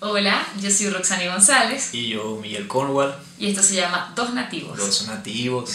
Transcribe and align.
Hola, 0.00 0.46
yo 0.60 0.70
soy 0.70 0.90
Roxani 0.90 1.26
González 1.26 1.88
Y 1.94 2.08
yo, 2.08 2.38
Miguel 2.42 2.68
Cornwall, 2.68 3.14
y 3.38 3.48
esto 3.48 3.62
se 3.62 3.76
llama 3.76 4.12
Dos 4.14 4.34
Nativos. 4.34 4.78
los 4.78 5.06
nativos. 5.06 5.70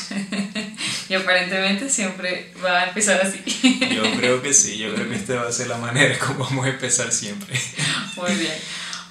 y 1.09 1.13
aparentemente 1.16 1.90
siempre 1.90 2.53
va 2.63 2.81
a 2.81 2.87
empezar 2.89 3.19
así. 3.19 3.39
Yo 3.95 4.03
creo 4.17 4.42
que 4.42 4.53
sí, 4.53 4.77
yo 4.77 4.93
creo 4.93 5.09
que 5.09 5.15
esta 5.15 5.35
va 5.35 5.49
a 5.49 5.51
ser 5.51 5.67
la 5.67 5.77
manera 5.77 6.17
como 6.19 6.45
vamos 6.45 6.65
a 6.65 6.69
empezar 6.69 7.11
siempre. 7.11 7.59
Muy 8.15 8.34
bien. 8.36 8.54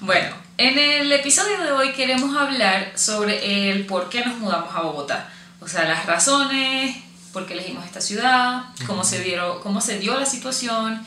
Bueno, 0.01 0.35
en 0.57 0.79
el 0.79 1.11
episodio 1.11 1.61
de 1.61 1.71
hoy 1.71 1.91
queremos 1.93 2.35
hablar 2.35 2.93
sobre 2.95 3.71
el 3.71 3.85
por 3.85 4.09
qué 4.09 4.25
nos 4.25 4.37
mudamos 4.37 4.73
a 4.73 4.81
Bogotá. 4.81 5.31
O 5.59 5.67
sea, 5.67 5.85
las 5.85 6.05
razones, 6.05 6.95
por 7.31 7.45
qué 7.45 7.53
elegimos 7.53 7.85
esta 7.85 8.01
ciudad, 8.01 8.63
cómo 8.87 9.03
se, 9.03 9.21
dieron, 9.21 9.61
cómo 9.61 9.79
se 9.79 9.99
dio 9.99 10.19
la 10.19 10.25
situación. 10.25 11.05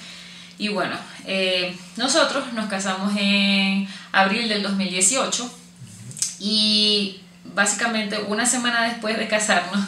Y 0.59 0.69
bueno, 0.69 0.97
eh, 1.27 1.77
nosotros 1.97 2.53
nos 2.53 2.69
casamos 2.69 3.13
en 3.19 3.89
abril 4.13 4.49
del 4.49 4.63
2018 4.63 5.51
y 6.39 7.21
básicamente 7.45 8.19
una 8.29 8.47
semana 8.47 8.89
después 8.89 9.19
de 9.19 9.29
casarnos, 9.29 9.85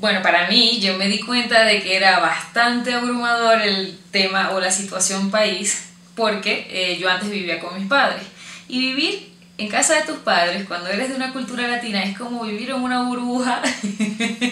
bueno, 0.00 0.22
para 0.22 0.48
mí 0.48 0.80
yo 0.80 0.96
me 0.96 1.08
di 1.08 1.20
cuenta 1.20 1.64
de 1.64 1.82
que 1.82 1.96
era 1.96 2.18
bastante 2.20 2.92
abrumador 2.92 3.60
el 3.62 3.98
tema 4.10 4.50
o 4.50 4.60
la 4.60 4.70
situación 4.70 5.30
país 5.30 5.90
porque 6.14 6.66
eh, 6.70 6.98
yo 6.98 7.08
antes 7.08 7.30
vivía 7.30 7.60
con 7.60 7.78
mis 7.78 7.88
padres 7.88 8.22
y 8.68 8.78
vivir 8.78 9.32
en 9.58 9.68
casa 9.68 9.94
de 9.94 10.02
tus 10.02 10.18
padres 10.18 10.66
cuando 10.66 10.88
eres 10.88 11.10
de 11.10 11.14
una 11.14 11.32
cultura 11.32 11.68
latina 11.68 12.02
es 12.02 12.18
como 12.18 12.44
vivir 12.44 12.70
en 12.70 12.82
una 12.82 13.02
burbuja. 13.02 13.62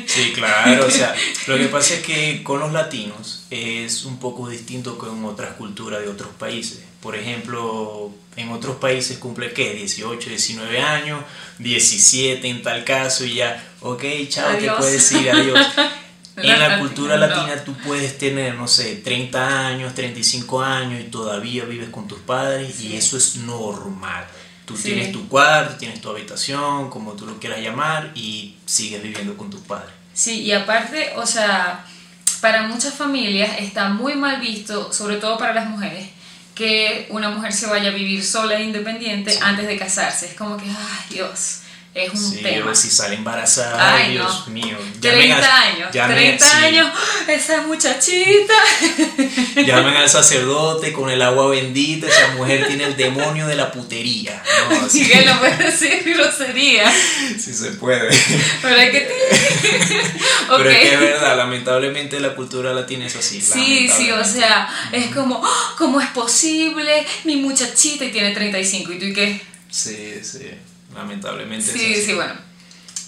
Sí, 0.07 0.33
claro, 0.35 0.87
o 0.87 0.91
sea, 0.91 1.15
lo 1.47 1.59
que 1.59 1.67
pasa 1.67 1.95
es 1.95 2.03
que 2.03 2.43
con 2.43 2.61
los 2.61 2.73
latinos 2.73 3.40
es 3.51 4.05
un 4.05 4.19
poco 4.19 4.49
distinto 4.49 4.97
en 5.13 5.25
otras 5.25 5.55
culturas 5.55 6.01
de 6.01 6.09
otros 6.09 6.31
países. 6.39 6.81
Por 7.01 7.17
ejemplo, 7.17 8.11
en 8.37 8.51
otros 8.51 8.77
países 8.77 9.19
cumple 9.19 9.53
qué, 9.53 9.75
18, 9.75 10.29
19 10.29 10.81
años, 10.81 11.21
17 11.59 12.49
en 12.49 12.63
tal 12.63 12.85
caso 12.85 13.25
y 13.25 13.35
ya, 13.35 13.63
ok, 13.81 14.05
chao, 14.29 14.57
te 14.59 14.71
puedes 14.71 15.13
ir, 15.13 15.31
adiós. 15.31 15.59
En 16.37 16.59
la 16.59 16.79
cultura 16.79 17.17
no. 17.17 17.27
latina 17.27 17.63
tú 17.65 17.75
puedes 17.85 18.17
tener, 18.17 18.55
no 18.55 18.67
sé, 18.67 18.97
30 18.97 19.67
años, 19.67 19.95
35 19.95 20.63
años 20.63 20.99
y 21.01 21.11
todavía 21.11 21.65
vives 21.65 21.91
con 21.91 22.09
tus 22.09 22.21
padres 22.21 22.75
Sí. 22.77 22.87
y 22.89 22.97
eso 22.97 23.19
es 23.19 23.37
normal. 23.37 24.25
Tú 24.65 24.75
Sí. 24.75 24.85
tienes 24.85 25.13
tu 25.13 25.29
cuarto, 25.29 25.77
tienes 25.77 26.01
tu 26.01 26.09
habitación, 26.09 26.89
como 26.89 27.13
tú 27.13 27.27
lo 27.27 27.39
quieras 27.39 27.61
llamar 27.61 28.13
y 28.15 28.55
sigues 28.65 29.03
viviendo 29.03 29.37
con 29.37 29.51
tus 29.51 29.61
padres. 29.61 29.91
Sí, 30.15 30.41
y 30.41 30.53
aparte, 30.53 31.13
o 31.17 31.27
sea, 31.27 31.85
para 32.41 32.63
muchas 32.63 32.95
familias 32.95 33.59
está 33.59 33.89
muy 33.91 34.15
mal 34.15 34.41
visto, 34.41 34.93
sobre 34.93 35.17
todo 35.17 35.39
para 35.39 35.53
las 35.53 35.69
mujeres, 35.69 36.09
que 36.55 37.07
una 37.11 37.31
mujer 37.31 37.53
se 37.53 37.67
vaya 37.67 37.91
a 37.91 37.95
vivir 37.95 38.25
sola 38.25 38.55
e 38.57 38.65
independiente 38.65 39.39
antes 39.43 39.67
de 39.67 39.77
casarse. 39.77 40.27
Es 40.27 40.35
como 40.35 40.57
que, 40.57 40.65
ay 40.67 41.05
Dios, 41.11 41.61
es 41.93 42.13
un 42.13 42.33
Sí, 42.33 42.37
tema. 42.43 42.73
si 42.75 42.89
sale 42.89 43.17
embarazada, 43.17 43.97
Ay, 43.97 44.13
Dios 44.13 44.45
no. 44.47 44.53
mío. 44.55 44.77
30 45.01 45.63
años, 45.63 45.91
30 45.91 46.57
años, 46.59 46.89
esa 47.29 47.63
muchachita. 47.63 48.55
Llaman 49.57 49.97
al 49.97 50.09
sacerdote 50.09 50.93
con 50.93 51.11
el 51.11 51.21
agua 51.21 51.49
bendita, 51.49 52.07
esa 52.07 52.29
mujer 52.37 52.67
tiene 52.69 52.85
el 52.85 52.97
demonio 52.97 53.47
de 53.49 53.57
la 53.57 53.73
putería. 53.73 54.41
No, 54.71 54.81
no 54.83 55.39
puede 55.41 55.57
decir 55.57 56.03
grosería, 56.17 56.93
sí 57.39 57.53
se 57.53 57.73
puede. 57.73 58.09
pero 58.63 58.77
hay 58.81 58.91
que... 58.93 59.09
ok. 60.49 60.57
Pero 60.59 60.71
es 60.71 60.79
que 60.79 60.95
es 60.95 61.01
verdad, 61.01 61.37
lamentablemente 61.37 62.21
la 62.21 62.35
cultura 62.37 62.73
latina 62.73 63.07
es 63.07 63.17
así. 63.17 63.41
Sí, 63.41 63.89
sí, 63.89 64.11
o 64.13 64.25
sea, 64.25 64.69
es 64.93 65.07
como, 65.15 65.43
"Ah, 65.45 65.75
¿cómo 65.77 66.01
es 66.01 66.09
posible? 66.11 67.05
Mi 67.25 67.37
muchachita 67.37 68.05
y 68.05 68.13
tiene 68.13 68.31
35, 68.33 68.93
¿y 68.93 68.99
tú 68.99 69.07
y 69.07 69.13
qué? 69.13 69.41
Sí, 69.71 70.15
sí, 70.23 70.51
lamentablemente 70.95 71.71
Sí, 71.73 71.95
sí, 72.05 72.15
bueno. 72.15 72.33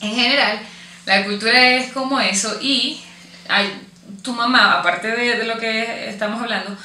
En 0.01 0.15
general, 0.15 0.61
la 1.07 1.25
cultura 1.25 1.77
es 1.77 1.93
como 1.93 2.21
eso 2.21 2.59
y 2.61 3.01
hay, 3.49 3.73
tu 4.23 4.33
mamá, 4.33 4.79
aparte 4.81 5.09
de, 5.09 5.37
de 5.39 5.45
lo 5.45 5.59
que 5.59 6.09
estamos 6.09 6.43
hablando, 6.43 6.77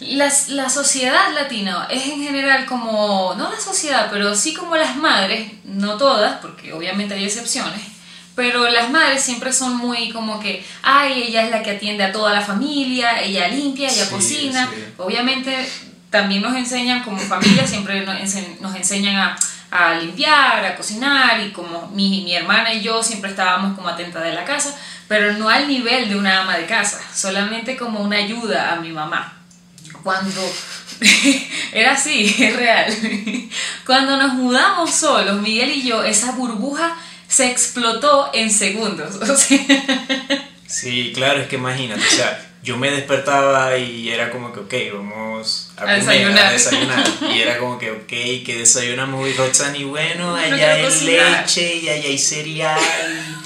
las- 0.00 0.48
la 0.50 0.68
sociedad 0.68 1.32
latina 1.34 1.86
es 1.90 2.06
en 2.06 2.22
general 2.22 2.66
como, 2.66 3.34
no 3.36 3.50
la 3.50 3.58
sociedad, 3.60 4.08
pero 4.10 4.34
sí 4.34 4.52
como 4.52 4.76
las 4.76 4.96
madres, 4.96 5.50
no 5.64 5.96
todas, 5.96 6.38
porque 6.40 6.72
obviamente 6.74 7.14
hay 7.14 7.24
excepciones, 7.24 7.80
pero 8.34 8.68
las 8.68 8.90
madres 8.90 9.22
siempre 9.22 9.52
son 9.54 9.76
muy 9.76 10.10
como 10.10 10.38
que, 10.38 10.62
ay, 10.82 11.24
ella 11.28 11.44
es 11.44 11.50
la 11.50 11.62
que 11.62 11.70
atiende 11.72 12.04
a 12.04 12.12
toda 12.12 12.34
la 12.34 12.42
familia, 12.42 13.22
ella 13.22 13.48
limpia, 13.48 13.88
ella 13.88 14.04
Sí, 14.04 14.10
cocina. 14.10 14.68
sí. 14.74 14.84
Obviamente 14.98 15.66
también 16.10 16.42
nos 16.42 16.54
enseñan 16.54 17.02
como 17.02 17.18
familia, 17.18 17.66
siempre 17.66 18.04
nos 18.04 18.74
enseñan 18.76 19.16
a, 19.16 19.36
a 19.76 19.94
limpiar, 19.94 20.64
a 20.64 20.76
cocinar 20.76 21.40
y 21.40 21.52
como 21.52 21.88
mi, 21.88 22.22
mi 22.22 22.34
hermana 22.34 22.72
y 22.72 22.82
yo 22.82 23.02
siempre 23.02 23.30
estábamos 23.30 23.76
como 23.76 23.88
atentas 23.88 24.22
de 24.22 24.32
la 24.32 24.44
casa, 24.44 24.76
pero 25.08 25.32
no 25.34 25.48
al 25.48 25.68
nivel 25.68 26.08
de 26.08 26.16
una 26.16 26.42
ama 26.42 26.56
de 26.56 26.66
casa, 26.66 27.00
solamente 27.14 27.76
como 27.76 28.00
una 28.00 28.16
ayuda 28.16 28.72
a 28.72 28.76
mi 28.76 28.90
mamá. 28.90 29.32
Cuando 30.02 30.40
era 31.72 31.92
así, 31.92 32.24
es 32.38 32.56
real. 32.56 32.94
Cuando 33.84 34.16
nos 34.16 34.34
mudamos 34.34 34.90
solos, 34.90 35.40
Miguel 35.40 35.70
y 35.70 35.82
yo, 35.82 36.02
esa 36.02 36.32
burbuja 36.32 36.96
se 37.28 37.50
explotó 37.50 38.30
en 38.32 38.50
segundos. 38.50 39.16
O 39.20 39.36
sea, 39.36 39.58
Sí, 40.66 41.12
claro, 41.14 41.40
es 41.40 41.48
que 41.48 41.56
imagínate, 41.56 42.00
o 42.00 42.10
sea, 42.10 42.44
yo 42.66 42.76
me 42.76 42.90
despertaba 42.90 43.76
y 43.78 44.10
era 44.10 44.30
como 44.30 44.52
que, 44.52 44.58
ok, 44.60 44.94
vamos 44.96 45.70
a, 45.76 45.82
comer, 45.82 46.00
desayunar. 46.00 46.46
a 46.46 46.50
desayunar. 46.52 47.04
Y 47.32 47.40
era 47.40 47.58
como 47.58 47.78
que, 47.78 47.92
ok, 47.92 48.08
que 48.08 48.56
desayunamos 48.58 49.28
y 49.28 49.32
Roxanne, 49.34 49.78
y 49.78 49.84
bueno, 49.84 50.30
No 50.32 50.36
allá 50.36 50.72
hay 50.72 50.82
cocinar. 50.84 51.40
leche 51.42 51.76
y 51.76 51.88
allá 51.88 52.08
hay 52.08 52.18
cereal. 52.18 52.80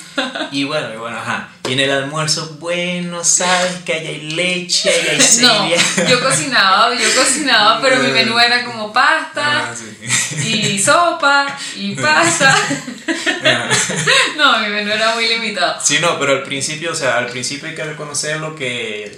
Y 0.53 0.65
bueno, 0.65 0.93
y 0.93 0.97
bueno, 0.99 1.17
ajá. 1.17 1.49
Y 1.69 1.73
en 1.75 1.81
el 1.81 1.91
almuerzo, 1.93 2.57
bueno, 2.61 3.23
sabes 3.25 3.77
que 3.87 3.93
allá 3.95 4.09
hay 4.11 4.31
leche, 4.33 4.91
allá 4.91 5.13
hay 5.13 5.19
no, 5.19 5.23
cereal. 5.25 6.09
yo 6.11 6.21
cocinaba, 6.21 6.95
yo 6.95 7.09
cocinaba, 7.15 7.81
pero 7.81 8.03
mi 8.03 8.11
menú 8.11 8.39
era 8.39 8.65
como 8.65 8.93
pasta 8.93 9.71
Ah, 9.71 9.75
sí. 9.75 10.75
y 10.75 10.79
sopa 10.79 11.57
y 11.77 11.95
pasta. 11.95 12.55
No, 14.37 14.59
mi 14.59 14.69
menú 14.69 14.91
era 14.93 15.15
muy 15.15 15.27
limitado. 15.29 15.81
Sí, 15.83 15.99
no, 16.01 16.19
pero 16.19 16.33
al 16.33 16.43
principio, 16.43 16.93
o 16.93 16.95
sea, 16.95 17.19
al 17.19 17.27
principio 17.27 17.69
hay 17.69 17.75
que 17.75 17.85
reconocerlo 17.85 18.55
que 18.57 19.10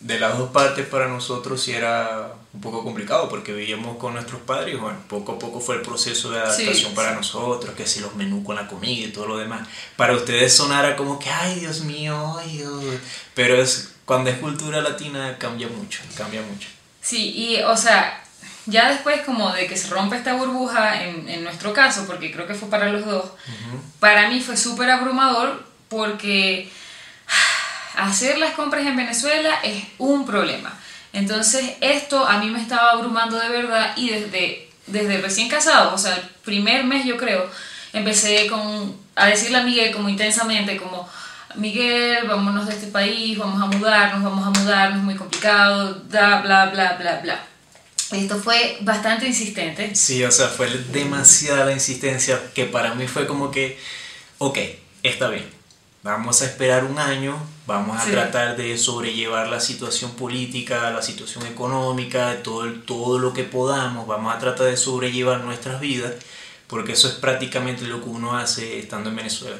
de 0.00 0.18
las 0.20 0.38
dos 0.38 0.50
partes 0.50 0.86
para 0.86 1.08
nosotros 1.08 1.60
sí 1.60 1.72
era 1.72 2.32
un 2.54 2.60
poco 2.60 2.84
complicado 2.84 3.28
porque 3.28 3.52
vivíamos 3.52 3.96
con 3.98 4.14
nuestros 4.14 4.40
padres 4.42 4.74
y 4.74 4.76
bueno, 4.78 4.98
poco 5.08 5.32
a 5.32 5.38
poco 5.38 5.58
fue 5.60 5.74
el 5.76 5.82
proceso 5.82 6.30
de 6.30 6.38
adaptación 6.38 6.90
Sí, 6.90 6.94
para 6.94 7.10
sí. 7.10 7.16
nosotros, 7.16 7.74
que 7.74 7.84
si 7.86 8.00
los 8.00 8.14
menús 8.14 8.44
con 8.44 8.54
la 8.56 8.68
comida 8.68 9.06
y 9.06 9.10
todo 9.12 9.26
lo 9.26 9.36
demás. 9.38 9.66
Para 9.96 10.14
ustedes 10.14 10.54
sonara 10.56 10.94
como 10.96 11.18
que, 11.18 11.28
ay 11.30 11.58
Dios 11.60 11.80
mío, 11.80 12.36
ay 12.38 12.58
Dios. 12.58 12.84
Pero 13.34 13.60
es, 13.60 13.94
cuando 14.04 14.30
es 14.30 14.38
cultura 14.38 14.80
latina 14.80 15.36
cambia 15.38 15.66
mucho, 15.68 16.00
cambia 16.16 16.42
mucho. 16.42 16.68
Sí, 17.00 17.32
y 17.36 17.62
o 17.62 17.76
sea, 17.76 18.22
ya 18.66 18.90
después 18.90 19.22
como 19.22 19.52
de 19.52 19.66
que 19.66 19.76
se 19.76 19.88
rompe 19.88 20.16
esta 20.16 20.34
burbuja, 20.34 21.02
en, 21.04 21.28
en 21.28 21.42
nuestro 21.42 21.72
caso, 21.72 22.04
porque 22.06 22.30
creo 22.30 22.46
que 22.46 22.54
fue 22.54 22.70
para 22.70 22.90
los 22.92 23.04
dos, 23.04 23.24
para 23.98 24.28
mí 24.28 24.40
fue 24.40 24.56
súper 24.56 24.90
abrumador 24.90 25.64
porque 25.88 26.70
hacer 27.96 28.38
las 28.38 28.54
compras 28.54 28.86
en 28.86 28.96
Venezuela 28.96 29.60
es 29.62 29.84
un 29.98 30.26
problema. 30.26 30.78
Entonces 31.12 31.76
esto 31.80 32.26
a 32.26 32.38
mí 32.38 32.50
me 32.50 32.60
estaba 32.60 32.90
abrumando 32.90 33.38
de 33.38 33.48
verdad 33.48 33.92
y 33.96 34.10
desde, 34.10 34.68
desde 34.86 35.20
recién 35.20 35.48
casado, 35.48 35.94
o 35.94 35.98
sea, 35.98 36.14
el 36.14 36.22
primer 36.44 36.84
mes 36.84 37.04
yo 37.04 37.16
creo, 37.16 37.48
empecé 37.92 38.46
con, 38.46 38.96
a 39.14 39.26
decirle 39.26 39.58
a 39.58 39.62
Miguel 39.62 39.92
como 39.92 40.08
intensamente, 40.08 40.76
como, 40.76 41.08
Miguel, 41.54 42.26
vámonos 42.28 42.66
de 42.66 42.74
este 42.74 42.88
país, 42.88 43.36
vamos 43.38 43.60
a 43.60 43.66
mudarnos, 43.66 44.22
vamos 44.22 44.46
a 44.46 44.60
mudarnos, 44.60 45.02
muy 45.02 45.14
complicado, 45.14 46.02
bla, 46.08 46.40
bla, 46.42 46.66
bla, 46.66 46.96
bla, 46.98 47.20
bla. 47.22 47.44
Esto 48.12 48.38
fue 48.38 48.78
bastante 48.80 49.26
insistente. 49.26 49.94
Sí, 49.94 50.24
o 50.24 50.30
sea, 50.30 50.48
fue 50.48 50.68
demasiada 50.92 51.64
la 51.64 51.72
insistencia 51.72 52.40
que 52.54 52.64
para 52.64 52.94
mí 52.94 53.06
fue 53.06 53.26
como 53.26 53.50
que, 53.50 53.78
ok, 54.38 54.58
está 55.02 55.28
bien, 55.28 55.46
vamos 56.02 56.42
a 56.42 56.46
esperar 56.46 56.84
un 56.84 56.98
año, 56.98 57.36
vamos 57.66 58.00
a 58.00 58.04
Sí. 58.04 58.10
tratar 58.12 58.56
de 58.56 58.78
sobrellevar 58.78 59.48
la 59.48 59.60
situación 59.60 60.12
política, 60.12 60.90
la 60.90 61.02
situación 61.02 61.46
económica, 61.46 62.42
todo, 62.42 62.64
el- 62.64 62.82
todo 62.82 63.18
lo 63.18 63.32
que 63.32 63.44
podamos, 63.44 64.06
vamos 64.06 64.34
a 64.34 64.38
tratar 64.38 64.66
de 64.66 64.76
sobrellevar 64.76 65.40
nuestras 65.40 65.80
vidas, 65.80 66.12
porque 66.66 66.92
eso 66.92 67.08
es 67.08 67.14
prácticamente 67.14 67.82
lo 67.84 68.02
que 68.02 68.08
uno 68.08 68.36
hace 68.36 68.78
estando 68.78 69.10
en 69.10 69.16
Venezuela, 69.16 69.56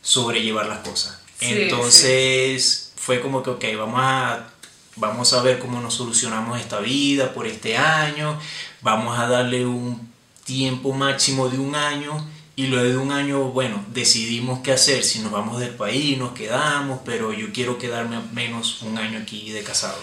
sobrellevar 0.00 0.66
las 0.66 0.78
cosas. 0.78 1.18
Sí, 1.38 1.46
Entonces 1.52 2.92
fue 2.96 3.20
como 3.20 3.42
que, 3.42 3.50
ok, 3.50 3.64
vamos 3.76 4.00
a, 4.02 4.48
vamos 4.96 5.32
a 5.32 5.42
ver 5.42 5.58
cómo 5.58 5.80
nos 5.80 5.94
solucionamos 5.94 6.60
esta 6.60 6.80
vida 6.80 7.32
por 7.34 7.46
este 7.46 7.76
año, 7.76 8.38
vamos 8.80 9.18
a 9.18 9.26
darle 9.26 9.66
un 9.66 10.10
tiempo 10.44 10.92
máximo 10.92 11.48
de 11.48 11.58
un 11.58 11.74
año 11.74 12.24
y 12.54 12.66
luego 12.66 12.88
de 12.88 12.96
un 12.98 13.12
año, 13.12 13.44
bueno, 13.44 13.82
decidimos 13.88 14.60
qué 14.60 14.72
hacer, 14.72 15.04
si 15.04 15.20
nos 15.20 15.32
vamos 15.32 15.58
del 15.58 15.74
país, 15.74 16.18
nos 16.18 16.32
quedamos, 16.32 17.00
pero 17.04 17.32
yo 17.32 17.52
quiero 17.52 17.78
quedarme 17.78 18.20
menos 18.32 18.82
un 18.82 18.98
año 18.98 19.20
aquí 19.22 19.50
de 19.52 19.62
casado. 19.62 19.98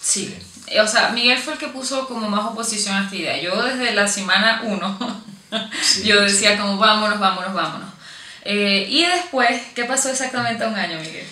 Sí. 0.00 0.36
O 0.82 0.86
sea, 0.86 1.10
Miguel 1.10 1.38
fue 1.38 1.54
el 1.54 1.58
que 1.58 1.68
puso 1.68 2.06
como 2.06 2.28
más 2.28 2.44
oposición 2.44 2.94
a 2.94 3.04
esta 3.04 3.16
idea. 3.16 3.40
Yo 3.40 3.62
desde 3.62 3.94
la 3.94 4.06
semana 4.06 4.62
1, 4.64 5.22
yo 6.04 6.20
decía 6.20 6.58
como 6.58 6.76
vámonos, 6.76 7.18
vámonos, 7.18 7.54
vámonos. 7.54 7.88
Eh, 8.42 8.86
y 8.88 9.04
después, 9.04 9.60
¿qué 9.74 9.84
pasó 9.84 10.10
exactamente 10.10 10.64
a 10.64 10.68
un 10.68 10.76
año, 10.76 11.00
Miguel? 11.00 11.26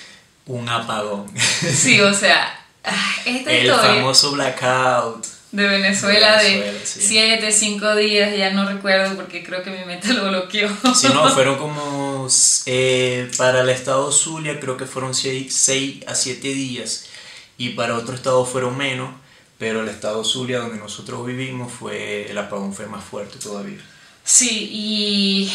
Un 0.47 0.69
apagón. 0.69 1.31
Sí, 1.39 2.01
o 2.01 2.15
sea, 2.15 2.59
esta 3.25 3.51
El 3.51 3.67
historia 3.67 3.95
famoso 3.95 4.33
blackout. 4.33 5.36
De 5.57 5.67
Venezuela 5.67 6.43
de 6.43 6.61
Venezuela, 6.61 6.81
sí. 6.85 7.01
7, 7.01 7.51
5 7.51 7.97
días, 7.97 8.37
ya 8.37 8.51
no 8.51 8.69
recuerdo 8.69 9.17
porque 9.17 9.43
creo 9.43 9.63
que 9.63 9.71
mi 9.71 9.85
mente 9.85 10.13
lo 10.13 10.29
bloqueó. 10.29 10.69
Si 10.95 11.09
no, 11.09 11.29
fueron 11.31 11.57
como 11.57 12.29
eh, 12.67 13.31
para 13.39 13.63
el 13.63 13.71
estado 13.71 14.13
Zulia 14.13 14.61
creo 14.61 14.77
que 14.77 14.85
fueron 14.85 15.15
6 15.15 16.05
a 16.07 16.15
7 16.15 16.49
días 16.49 17.07
y 17.57 17.71
para 17.71 17.97
otro 17.97 18.15
estado 18.15 18.45
fueron 18.45 18.77
menos, 18.77 19.11
pero 19.59 19.81
el 19.81 19.89
estado 19.89 20.23
Zulia 20.25 20.59
donde 20.59 20.77
nosotros 20.77 21.27
vivimos 21.27 21.73
fue 21.73 22.31
el 22.31 22.37
apagón 22.37 22.75
fue 22.75 22.87
más 22.87 23.03
fuerte 23.03 23.39
todavía. 23.39 23.81
Sí, 24.25 24.69
y 24.73 25.53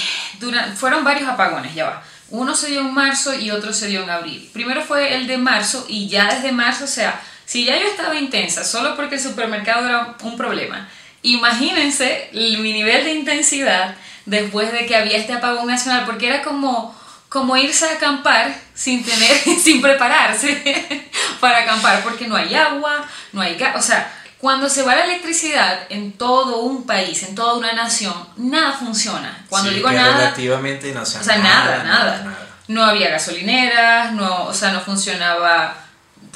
fueron 0.75 1.03
varios 1.03 1.29
apagones, 1.29 1.75
ya 1.75 1.85
va. 1.85 2.03
Uno 2.29 2.55
se 2.55 2.69
dio 2.69 2.79
en 2.79 2.93
marzo 2.93 3.37
y 3.37 3.51
otro 3.51 3.73
se 3.73 3.87
dio 3.87 4.03
en 4.03 4.09
abril. 4.09 4.49
Primero 4.53 4.81
fue 4.81 5.15
el 5.15 5.27
de 5.27 5.37
marzo 5.37 5.85
y 5.87 6.07
ya 6.07 6.33
desde 6.33 6.53
marzo, 6.53 6.85
o 6.85 6.87
sea, 6.87 7.21
si 7.51 7.65
ya 7.65 7.77
yo 7.77 7.85
estaba 7.85 8.15
intensa 8.15 8.63
solo 8.63 8.95
porque 8.95 9.15
el 9.15 9.21
supermercado 9.21 9.85
era 9.85 10.15
un 10.21 10.37
problema, 10.37 10.87
imagínense 11.21 12.29
mi 12.31 12.71
nivel 12.71 13.03
de 13.03 13.11
intensidad 13.11 13.93
después 14.25 14.71
de 14.71 14.85
que 14.85 14.95
había 14.95 15.17
este 15.17 15.33
apagón 15.33 15.67
nacional, 15.67 16.05
porque 16.05 16.29
era 16.29 16.43
como, 16.43 16.97
como 17.27 17.57
irse 17.57 17.89
a 17.89 17.95
acampar 17.95 18.55
sin 18.73 19.03
tener, 19.03 19.37
sin 19.61 19.81
prepararse 19.81 21.09
para 21.41 21.63
acampar, 21.63 22.01
porque 22.03 22.25
no 22.25 22.37
hay 22.37 22.55
agua, 22.55 23.05
no 23.33 23.41
hay 23.41 23.57
gas, 23.57 23.75
o 23.75 23.81
sea, 23.81 24.17
cuando 24.37 24.69
se 24.69 24.83
va 24.83 24.95
la 24.95 25.03
electricidad 25.03 25.87
en 25.89 26.13
todo 26.13 26.61
un 26.61 26.85
país, 26.85 27.21
en 27.23 27.35
toda 27.35 27.55
una 27.55 27.73
nación, 27.73 28.13
nada 28.37 28.71
funciona. 28.71 29.43
Cuando 29.49 29.71
Sí, 29.71 29.75
digo 29.75 29.91
nada, 29.91 30.19
relativamente 30.19 30.93
no, 30.93 31.01
o 31.01 31.05
sea, 31.05 31.19
o 31.19 31.23
sea, 31.25 31.37
nada, 31.39 31.83
nada, 31.83 32.47
No 32.69 32.81
había 32.85 33.09
gasolineras, 33.09 34.13
no, 34.13 34.45
o 34.45 34.53
sea, 34.53 34.71
no 34.71 34.79
funcionaba, 34.79 35.75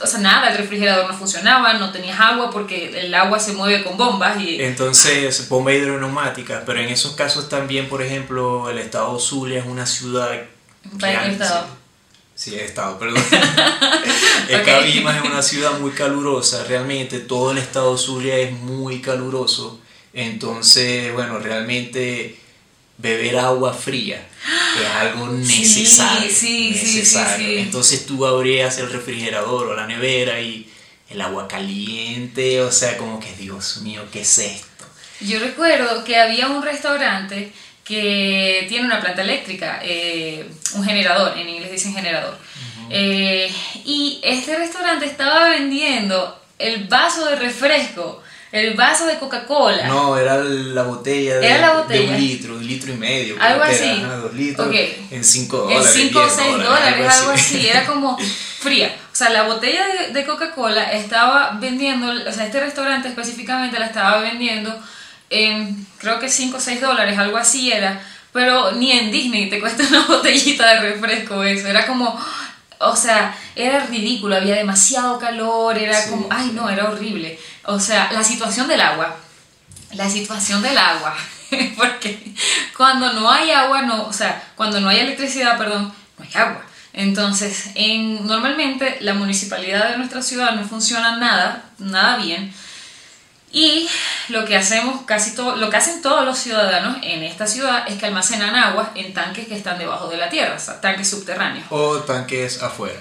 o 0.01 0.07
sea, 0.07 0.19
nada, 0.19 0.51
el 0.51 0.57
refrigerador 0.57 1.09
no 1.09 1.17
funcionaba, 1.17 1.73
no 1.73 1.91
tenías 1.91 2.19
agua 2.19 2.49
porque 2.51 3.05
el 3.05 3.13
agua 3.13 3.39
se 3.39 3.53
mueve 3.53 3.83
con 3.83 3.97
bombas 3.97 4.39
y... 4.39 4.61
Entonces, 4.61 5.47
bomba 5.47 5.73
hidroneumática, 5.73 6.63
pero 6.65 6.79
en 6.79 6.89
esos 6.89 7.15
casos 7.15 7.47
también, 7.47 7.87
por 7.87 8.01
ejemplo, 8.01 8.69
el 8.69 8.77
estado 8.77 9.17
Zulia 9.19 9.59
es 9.59 9.65
una 9.65 9.85
ciudad... 9.85 10.31
Estado. 11.01 11.67
Sí, 12.35 12.51
sí, 12.51 12.55
estado, 12.55 12.99
perdón. 12.99 13.23
el 14.49 14.59
Ok. 14.59 14.65
Cabimas 14.65 15.17
es 15.17 15.23
una 15.23 15.41
ciudad 15.41 15.79
muy 15.79 15.91
calurosa, 15.91 16.65
realmente 16.65 17.19
todo 17.19 17.51
el 17.51 17.57
estado 17.57 17.97
Zulia 17.97 18.37
es 18.37 18.51
muy 18.51 19.01
caluroso, 19.01 19.79
entonces, 20.13 21.13
bueno, 21.13 21.39
realmente 21.39 22.37
beber 22.97 23.37
agua 23.37 23.73
fría 23.73 24.25
es 24.79 24.89
algo 24.89 25.27
necesario. 25.31 26.29
sí, 26.29 26.33
sí, 26.33 26.73
sí, 26.73 26.97
necesario. 26.97 27.47
sí. 27.47 27.57
Entonces 27.57 28.05
tú 28.05 28.25
abrías 28.25 28.77
el 28.77 28.91
refrigerador 28.91 29.67
o 29.67 29.75
la 29.75 29.87
nevera 29.87 30.39
y 30.39 30.69
el 31.09 31.21
agua 31.21 31.47
caliente, 31.47 32.61
o 32.61 32.71
sea, 32.71 32.97
como 32.97 33.19
que 33.19 33.31
Dios 33.33 33.77
mío, 33.77 34.03
¿qué 34.11 34.21
es 34.21 34.37
esto? 34.39 34.85
Yo 35.21 35.39
recuerdo 35.39 36.03
que 36.03 36.17
había 36.17 36.47
un 36.47 36.63
restaurante 36.63 37.51
que 37.83 38.65
tiene 38.67 38.85
una 38.85 38.99
planta 38.99 39.21
eléctrica, 39.21 39.79
eh, 39.83 40.49
un 40.73 40.83
generador, 40.83 41.37
en 41.37 41.47
inglés 41.47 41.71
dicen 41.71 41.93
generador. 41.93 42.37
Eh, 42.89 43.51
y 43.85 44.19
este 44.23 44.55
restaurante 44.57 45.05
estaba 45.05 45.49
vendiendo 45.49 46.39
el 46.57 46.85
vaso 46.85 47.25
de 47.25 47.35
refresco, 47.35 48.23
el 48.55 48.73
vaso 48.73 49.05
de 49.05 49.17
Coca-Cola. 49.17 49.87
No, 49.87 50.17
era 50.17 50.37
la 50.37 50.83
botella 50.83 51.39
de, 51.39 51.47
Era 51.47 51.57
la 51.59 51.73
de 51.73 51.81
botella. 51.81 52.11
un 52.11 52.17
litro, 52.17 52.55
un 52.55 52.65
litro 52.65 52.93
y 52.93 52.97
medio. 52.97 53.35
Algo 53.39 53.63
era, 53.63 53.73
así. 53.73 54.01
dos 54.01 54.33
litros 54.33 54.67
en 55.11 55.23
5 55.23 55.57
En 55.69 55.77
dólares. 55.77 55.93
5 55.93 56.19
o 56.19 56.23
10 56.23 56.33
6 56.35 56.57
dólares, 56.63 57.07
algo 57.19 57.31
así. 57.31 57.67
Era 57.67 57.85
como 57.85 58.17
fría. 58.59 58.95
O 59.11 59.15
sea, 59.15 59.29
la 59.29 59.43
botella 59.43 59.85
de, 59.87 60.13
de 60.13 60.25
Coca-Cola 60.25 60.91
estaba 60.93 61.57
vendiendo, 61.59 62.07
o 62.07 62.31
sea, 62.31 62.45
este 62.45 62.59
restaurante 62.61 63.09
específicamente 63.09 63.77
la 63.77 63.87
estaba 63.87 64.21
vendiendo 64.21 64.73
en 65.29 65.85
creo 65.97 66.19
que 66.19 66.29
5 66.29 66.57
o 66.57 66.59
6 66.59 66.81
dólares, 66.81 67.17
algo 67.17 67.37
así 67.37 67.71
era. 67.71 68.01
Pero 68.31 68.73
ni 68.73 68.91
en 68.91 69.11
Disney 69.11 69.49
te 69.49 69.59
cuesta 69.59 69.83
una 69.89 70.05
botellita 70.05 70.75
de 70.75 70.91
refresco 70.91 71.43
eso. 71.43 71.67
Era 71.67 71.85
como, 71.85 72.17
o 72.79 72.95
sea, 72.95 73.37
era 73.55 73.85
ridículo, 73.85 74.35
había 74.35 74.55
demasiado 74.55 75.19
calor, 75.19 75.77
era 75.77 75.99
Sí, 76.01 76.09
como, 76.09 76.27
ay 76.29 76.51
no, 76.53 76.69
era 76.69 76.89
horrible. 76.89 77.39
O 77.65 77.79
sea, 77.79 78.11
la 78.11 78.23
situación 78.23 78.67
del 78.67 78.81
agua 78.81 79.15
la 79.95 80.09
situación 80.09 80.61
del 80.61 80.77
agua, 80.77 81.15
porque 81.77 82.33
cuando 82.75 83.13
no 83.13 83.31
hay 83.31 83.51
agua, 83.51 83.81
no, 83.83 84.03
o 84.03 84.13
sea, 84.13 84.43
cuando 84.55 84.79
no 84.79 84.89
hay 84.89 84.99
electricidad, 84.99 85.57
perdón, 85.57 85.93
no 86.17 86.25
hay 86.25 86.31
agua. 86.41 86.65
Entonces, 86.93 87.71
en, 87.75 88.25
normalmente 88.25 88.97
la 89.01 89.13
municipalidad 89.13 89.89
de 89.89 89.97
nuestra 89.97 90.21
ciudad 90.21 90.51
no 90.55 90.65
funciona 90.65 91.17
nada, 91.17 91.65
nada 91.77 92.17
bien. 92.17 92.53
Y 93.57 93.87
lo 94.27 94.43
que 94.43 94.57
hacemos 94.57 95.03
casi 95.05 95.33
todo, 95.33 95.55
lo 95.55 95.69
que 95.69 95.77
hacen 95.77 96.01
todos 96.01 96.25
los 96.25 96.37
ciudadanos 96.37 96.97
en 97.01 97.23
esta 97.23 97.47
ciudad 97.47 97.85
es 97.87 97.97
que 97.97 98.05
almacenan 98.05 98.53
agua 98.53 98.91
en 98.95 99.13
tanques 99.13 99.47
que 99.47 99.55
están 99.55 99.79
debajo 99.79 100.09
de 100.09 100.17
la 100.17 100.29
tierra, 100.29 100.55
o 100.55 100.59
sea, 100.59 100.81
tanques 100.81 101.09
subterráneos. 101.09 101.65
O 101.69 101.99
tanques 101.99 102.61
afuera. 102.61 102.99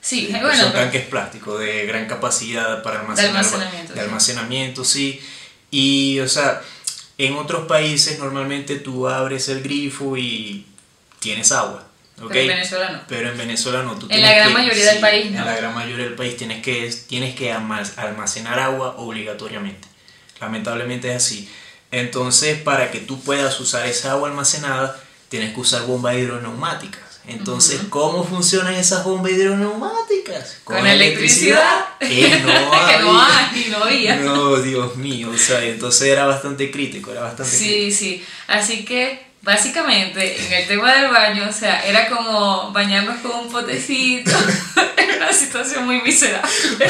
Sí, 0.00 0.28
bueno, 0.30 0.54
son 0.56 0.72
tanques 0.72 1.06
plásticos 1.06 1.58
de 1.58 1.86
gran 1.86 2.06
capacidad 2.06 2.84
para 2.84 3.00
almacenar. 3.00 3.30
almacenamiento, 3.30 3.92
de 3.94 4.00
almacenamiento, 4.00 4.84
sí. 4.84 5.20
Y, 5.72 6.20
o 6.20 6.28
sea, 6.28 6.62
en 7.18 7.34
otros 7.34 7.66
países 7.66 8.20
normalmente 8.20 8.76
tú 8.76 9.08
abres 9.08 9.48
el 9.48 9.60
grifo 9.64 10.16
y 10.16 10.66
tienes 11.18 11.50
agua. 11.50 11.82
¿ok? 12.22 12.28
pero 12.30 12.40
en 12.42 12.48
Venezuela 12.48 12.90
no. 12.90 13.00
Pero 13.08 13.28
en 13.30 13.36
Venezuela 13.38 13.82
no. 13.82 13.96
Tú 13.98 14.06
En 14.08 14.22
la 14.22 14.32
gran 14.32 14.48
que- 14.48 14.54
mayoría 14.54 14.86
del 14.92 15.00
país, 15.00 15.32
no. 15.32 15.38
En 15.40 15.44
la 15.46 15.56
gran 15.56 15.74
mayoría 15.74 16.04
del 16.04 16.14
país 16.14 16.36
tienes 16.36 16.62
que, 16.62 16.94
tienes 17.08 17.34
que 17.34 17.52
alma- 17.52 17.82
almacenar 17.96 18.60
agua 18.60 18.94
obligatoriamente. 18.98 19.88
Lamentablemente 20.40 21.10
es 21.10 21.16
así. 21.16 21.48
Entonces, 21.90 22.58
para 22.58 22.90
que 22.90 22.98
tú 22.98 23.20
puedas 23.20 23.58
usar 23.60 23.86
esa 23.86 24.12
agua 24.12 24.28
almacenada, 24.28 25.00
tienes 25.28 25.54
que 25.54 25.60
usar 25.60 25.82
bombas 25.86 26.16
hidroneumáticas. 26.16 27.00
Entonces, 27.28 27.80
¿cómo 27.90 28.24
funcionan 28.24 28.74
esas 28.74 29.02
bombas 29.04 29.32
hidroneumáticas? 29.32 30.58
Con 30.64 30.86
electricidad. 30.86 31.86
Que 31.98 32.28
no 32.44 32.70
Que 32.86 32.98
no 33.00 33.20
había. 33.20 33.50
hay, 33.50 33.68
no 33.70 33.84
había. 33.84 34.16
No, 34.16 34.56
Dios 34.56 34.96
mío. 34.96 35.30
O 35.34 35.38
sea, 35.38 35.64
entonces 35.64 36.08
era 36.08 36.26
bastante 36.26 36.70
crítico, 36.70 37.10
era 37.10 37.22
bastante 37.22 37.56
crítico. 37.56 37.74
Sí, 37.74 37.90
sí. 37.90 38.24
Así 38.46 38.84
que 38.84 39.26
básicamente 39.42 40.44
en 40.44 40.52
el 40.52 40.68
tema 40.68 40.94
del 40.94 41.10
baño, 41.10 41.46
o 41.48 41.52
sea, 41.52 41.84
era 41.86 42.08
como 42.08 42.70
bañarnos 42.72 43.20
con 43.20 43.46
un 43.46 43.50
potecito. 43.50 44.30
era 44.96 45.16
una 45.16 45.32
situación 45.32 45.86
muy 45.86 46.02
miserable. 46.02 46.86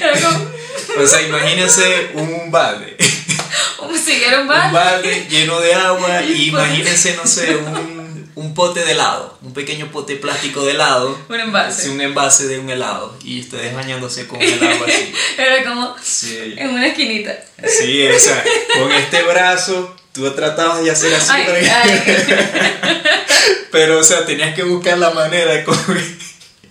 Era 0.00 0.20
como 0.20 0.50
O 1.02 1.06
sea, 1.06 1.22
imagínense 1.22 2.10
un 2.14 2.50
balde. 2.50 2.96
un 3.80 3.98
siguiera 3.98 4.36
un 4.38 4.42
un 4.42 4.48
balde. 4.48 4.72
balde 4.78 5.26
lleno 5.28 5.60
de 5.60 5.74
agua 5.74 6.22
Y 6.28 6.50
pues- 6.50 6.64
imagínense, 6.66 7.14
no 7.16 7.26
sé, 7.26 7.56
un, 7.56 8.32
un 8.34 8.54
pote 8.54 8.84
de 8.84 8.92
helado, 8.92 9.38
un 9.42 9.52
pequeño 9.52 9.90
pote 9.92 10.16
plástico 10.16 10.64
de 10.64 10.72
helado. 10.72 11.18
Un 11.28 11.40
envase. 11.40 11.88
Un 11.90 12.00
envase 12.00 12.46
de 12.48 12.58
un 12.58 12.68
helado 12.70 13.16
y 13.24 13.40
ustedes 13.40 13.74
bañándose 13.74 14.26
con 14.26 14.40
el 14.42 14.54
agua 14.62 14.86
así. 14.88 15.12
Era 15.38 15.64
como 15.64 15.94
Sí, 16.02 16.54
en 16.56 16.70
una 16.70 16.86
esquinita. 16.88 17.32
sí, 17.66 18.06
o 18.08 18.18
sea, 18.18 18.42
con 18.78 18.90
este 18.92 19.22
brazo 19.22 19.94
tú 20.12 20.28
tratabas 20.32 20.82
de 20.84 20.90
hacer 20.90 21.12
así, 21.14 21.30
Ay, 21.32 21.42
pero, 21.46 21.66
ay. 21.82 23.04
pero, 23.70 23.98
o 23.98 24.04
sea, 24.04 24.24
tenías 24.24 24.54
que 24.54 24.62
buscar 24.62 24.98
la 24.98 25.10
manera 25.10 25.52
de 25.52 25.64
con, 25.64 25.76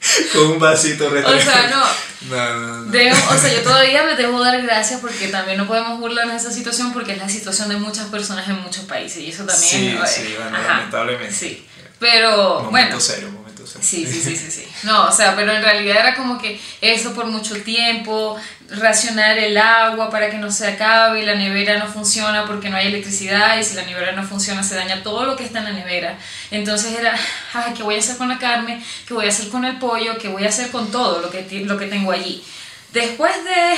con 0.33 0.43
un 0.47 0.59
vasito 0.59 1.07
O 1.07 1.09
refrescante. 1.09 1.51
sea, 1.51 1.69
no. 1.69 1.85
No, 2.29 2.53
no, 2.59 2.77
no. 2.85 2.91
Debo- 2.91 3.35
o 3.35 3.37
sea, 3.37 3.53
yo 3.53 3.61
todavía 3.63 4.03
me 4.03 4.15
debo 4.15 4.41
dar 4.41 4.61
gracias 4.61 5.01
porque 5.01 5.27
también 5.27 5.57
no 5.57 5.67
podemos 5.67 5.99
burlarnos 5.99 6.33
de 6.41 6.47
esa 6.47 6.55
situación 6.55 6.93
porque 6.93 7.11
es 7.13 7.17
la 7.17 7.27
situación 7.29 7.67
de 7.69 7.75
muchas 7.77 8.05
personas 8.07 8.47
en 8.47 8.61
muchos 8.61 8.85
países 8.85 9.17
y 9.23 9.29
eso 9.29 9.43
también 9.45 9.69
Sí, 9.69 9.87
eh, 9.87 9.99
sí, 10.07 10.35
bueno, 10.37 10.57
lamentablemente. 10.65 11.33
Sí. 11.33 11.67
Pero 11.99 12.63
Momento 12.63 12.69
bueno, 12.71 12.99
serio, 12.99 13.29
Sí, 13.65 14.05
sí, 14.05 14.21
sí, 14.21 14.35
sí, 14.35 14.51
sí. 14.51 14.67
No, 14.83 15.05
o 15.07 15.11
sea, 15.11 15.35
pero 15.35 15.51
en 15.51 15.61
realidad 15.61 15.97
era 15.99 16.15
como 16.15 16.37
que 16.37 16.59
eso 16.81 17.13
por 17.13 17.25
mucho 17.25 17.55
tiempo, 17.61 18.37
racionar 18.69 19.37
el 19.37 19.57
agua 19.57 20.09
para 20.09 20.29
que 20.29 20.37
no 20.37 20.51
se 20.51 20.67
acabe, 20.67 21.23
la 21.23 21.35
nevera 21.35 21.77
no 21.77 21.87
funciona 21.87 22.45
porque 22.45 22.69
no 22.69 22.77
hay 22.77 22.87
electricidad 22.87 23.57
y 23.57 23.63
si 23.63 23.75
la 23.75 23.83
nevera 23.83 24.11
no 24.13 24.23
funciona 24.23 24.63
se 24.63 24.75
daña 24.75 25.03
todo 25.03 25.25
lo 25.25 25.35
que 25.35 25.43
está 25.43 25.59
en 25.59 25.65
la 25.65 25.71
nevera. 25.71 26.17
Entonces 26.51 26.97
era, 26.97 27.15
ay, 27.53 27.73
¿qué 27.75 27.83
voy 27.83 27.95
a 27.95 27.99
hacer 27.99 28.17
con 28.17 28.29
la 28.29 28.39
carne? 28.39 28.83
¿Qué 29.07 29.13
voy 29.13 29.25
a 29.25 29.29
hacer 29.29 29.49
con 29.49 29.65
el 29.65 29.77
pollo? 29.77 30.17
¿Qué 30.17 30.27
voy 30.27 30.45
a 30.45 30.49
hacer 30.49 30.71
con 30.71 30.91
todo 30.91 31.21
lo 31.21 31.29
que, 31.29 31.45
lo 31.65 31.77
que 31.77 31.87
tengo 31.87 32.11
allí? 32.11 32.43
Después 32.91 33.33
de... 33.43 33.75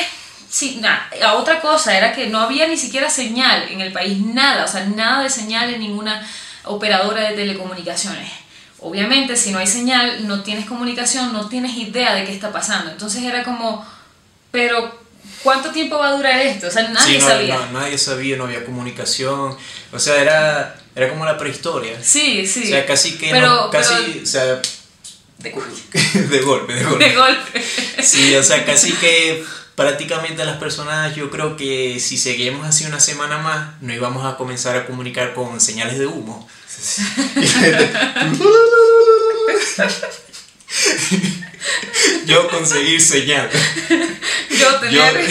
Sí, 0.48 0.78
nada, 0.80 1.10
a 1.24 1.34
otra 1.34 1.60
cosa 1.60 1.98
era 1.98 2.14
que 2.14 2.28
no 2.28 2.40
había 2.40 2.68
ni 2.68 2.78
siquiera 2.78 3.10
señal 3.10 3.68
en 3.70 3.82
el 3.82 3.92
país, 3.92 4.20
nada, 4.20 4.64
o 4.64 4.68
sea, 4.68 4.86
nada 4.86 5.24
de 5.24 5.30
señal 5.30 5.74
en 5.74 5.82
ninguna 5.82 6.26
operadora 6.64 7.22
de 7.30 7.36
telecomunicaciones. 7.36 8.45
Obviamente, 8.80 9.36
si 9.36 9.52
no 9.52 9.58
hay 9.60 9.68
señal, 9.68 10.28
no 10.28 10.44
tienes 10.44 10.66
comunicación, 10.66 11.34
no 11.34 11.48
tienes 11.50 11.76
idea 11.78 12.14
de 12.14 12.26
qué 12.26 12.34
está 12.34 12.52
pasando. 12.52 12.92
Entonces 12.92 13.24
era 13.24 13.44
como, 13.44 13.86
pero 14.52 15.00
¿cuánto 15.44 15.72
tiempo 15.72 15.98
va 15.98 16.10
a 16.10 16.18
durar 16.18 16.40
esto? 16.40 16.68
O 16.68 16.72
sea, 16.72 16.88
nadie 16.90 17.16
Sí, 17.16 17.20
no, 17.24 17.28
sabía. 17.30 17.56
no, 17.58 17.80
nadie 17.80 17.98
sabía, 17.98 18.38
no 18.38 18.44
había 18.46 18.66
comunicación. 18.66 19.56
O 19.92 20.00
sea, 20.00 20.22
era, 20.22 20.76
era 20.96 21.10
como 21.10 21.26
la 21.26 21.38
prehistoria. 21.38 21.98
Sí, 22.04 22.46
sí. 22.46 22.64
O 22.66 22.68
sea, 22.68 22.86
casi 22.86 23.18
que 23.18 23.32
Pero- 23.32 23.48
no, 23.48 23.70
casi, 23.72 23.94
pero- 24.06 24.24
o 24.24 24.26
sea, 24.26 24.44
de, 24.46 24.62
de 25.40 25.52
golpe, 26.42 26.74
de 26.74 26.84
golpe. 26.84 27.04
de 27.10 27.16
golpe. 27.16 27.64
Sí, 28.04 28.36
o 28.36 28.44
sea, 28.44 28.66
casi 28.66 28.94
que 28.94 29.44
prácticamente 29.76 30.46
las 30.46 30.58
personas, 30.58 31.16
yo 31.16 31.30
creo 31.32 31.58
que 31.58 32.00
si 32.00 32.18
seguimos 32.18 32.66
así 32.68 32.86
una 32.86 33.00
semana 33.00 33.38
más, 33.40 33.82
no 33.82 33.94
íbamos 33.94 34.26
a 34.26 34.38
comenzar 34.38 34.76
a 34.78 34.86
comunicar 34.86 35.34
con 35.34 35.60
señales 35.60 35.98
de 36.00 36.06
humo. 36.08 36.48
yo 42.26 42.48
conseguir 42.50 43.02
señal, 43.02 43.50
Yo 44.60 44.76
tener... 44.80 45.28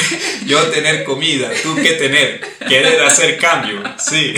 yo 0.47 0.63
tener 0.71 1.05
comida, 1.05 1.51
tú 1.63 1.75
que 1.77 1.93
tener, 1.93 2.41
querer 2.69 3.03
hacer 3.03 3.39
cambio, 3.39 3.83
sí. 3.99 4.35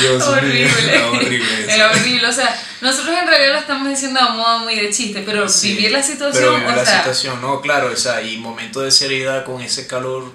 Dios 0.00 0.22
horrible. 0.22 0.64
mío, 0.64 0.68
era 0.88 1.10
horrible 1.10 1.60
eso. 1.60 1.70
Era 1.70 1.90
horrible. 1.90 2.26
O 2.26 2.32
sea, 2.32 2.58
nosotros 2.80 3.14
en 3.20 3.26
realidad 3.26 3.52
lo 3.52 3.58
estamos 3.58 3.88
diciendo 3.88 4.18
a 4.20 4.30
modo 4.30 4.60
muy 4.60 4.74
de 4.76 4.90
chiste, 4.90 5.22
pero 5.26 5.48
Sí, 5.48 5.74
vivir 5.74 5.92
la 5.92 6.02
situación, 6.02 6.42
Pero 6.42 6.54
vivir 6.56 6.72
o 6.72 6.76
la 6.76 6.84
sea, 6.84 6.98
situación, 6.98 7.40
no, 7.42 7.60
claro, 7.60 7.90
o 7.92 7.96
sea, 7.96 8.22
y 8.22 8.38
momento 8.38 8.80
de 8.80 8.90
seriedad 8.90 9.44
con 9.44 9.60
ese 9.60 9.86
calor, 9.86 10.32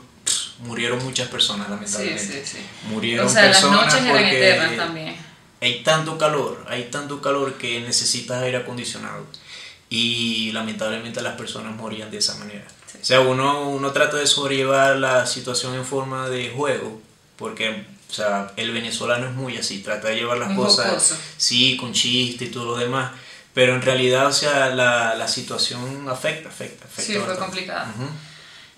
murieron 0.60 1.04
muchas 1.04 1.28
personas, 1.30 1.68
lamentablemente. 1.70 2.44
sí, 2.46 2.58
sí. 2.58 2.60
Murieron 2.90 3.26
O 3.26 3.30
sea, 3.30 3.46
las 3.48 3.58
personas 3.58 3.86
noches 3.94 4.06
eran 4.08 4.24
eternas 4.26 4.78
también. 4.78 5.27
Hay 5.62 5.84
tanto 5.84 6.18
calor, 6.18 6.64
hay 6.70 6.84
tanto 6.92 7.22
calor 7.22 7.56
que 7.56 7.80
necesitas 7.82 8.42
aire 8.44 8.58
acondicionado. 8.58 9.26
Y 9.90 10.52
lamentablemente 10.52 11.22
las 11.22 11.36
personas 11.36 11.76
morían 11.76 12.12
de 12.12 12.18
esa 12.18 12.36
manera. 12.36 12.66
Sí. 12.92 12.98
O 13.02 13.06
sea, 13.06 13.22
uno, 13.22 13.70
uno 13.70 13.92
trata 13.92 14.18
de 14.18 14.28
sobrellevar 14.28 14.98
la 14.98 15.26
situación 15.26 15.76
en 15.76 15.86
forma 15.86 16.30
de 16.30 16.50
juego, 16.50 17.02
porque 17.38 17.86
o 18.10 18.14
sea, 18.14 18.52
el 18.58 18.72
venezolano 18.72 19.28
es 19.28 19.34
muy 19.34 19.58
así, 19.58 19.80
trata 19.80 20.10
de 20.10 20.16
llevar 20.16 20.38
las 20.38 20.50
Muy 20.50 20.64
cosas, 20.66 20.88
jocoso. 20.88 21.18
sí, 21.38 21.76
con 21.78 21.92
chiste 21.94 22.46
y 22.46 22.50
todo 22.50 22.66
lo 22.66 22.78
demás, 22.78 23.12
pero 23.54 23.76
en 23.76 23.82
realidad, 23.82 24.28
o 24.28 24.32
sea, 24.32 24.70
la, 24.70 25.16
la 25.16 25.28
situación 25.28 26.08
afecta, 26.10 26.48
afecta, 26.50 26.86
afecta. 26.86 27.02
Sí, 27.02 27.14
fue 27.14 27.28
bastante. 27.28 27.42
complicada. 27.46 27.94
Ujú. 27.96 28.08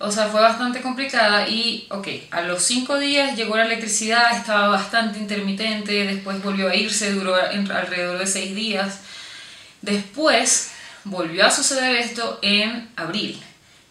O 0.02 0.10
sea, 0.10 0.28
fue 0.28 0.40
bastante 0.40 0.80
complicada 0.80 1.46
y, 1.46 1.86
ok, 1.90 2.08
a 2.30 2.40
los 2.40 2.62
cinco 2.62 2.98
días 2.98 3.36
llegó 3.36 3.58
la 3.58 3.66
electricidad, 3.66 4.34
estaba 4.34 4.68
bastante 4.68 5.18
intermitente, 5.18 6.06
después 6.06 6.42
volvió 6.42 6.70
a 6.70 6.74
irse, 6.74 7.12
duró 7.12 7.34
alrededor 7.34 8.18
de 8.18 8.26
seis 8.26 8.54
días. 8.54 9.00
Después 9.82 10.72
volvió 11.04 11.46
a 11.46 11.50
suceder 11.50 11.96
esto 11.96 12.38
en 12.40 12.88
abril. 12.96 13.38